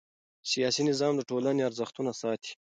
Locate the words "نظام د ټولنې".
0.89-1.61